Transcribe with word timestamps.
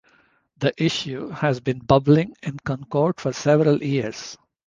The 0.57 0.73
issue 0.83 1.29
has 1.29 1.59
been 1.59 1.77
bubbling 1.77 2.33
in 2.41 2.57
Concord 2.57 3.21
for 3.21 3.31
several 3.31 3.83
years. 3.83 4.35